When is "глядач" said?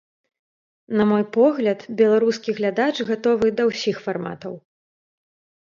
2.61-2.95